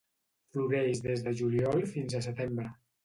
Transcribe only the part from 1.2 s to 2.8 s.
de juliol fins a setembre.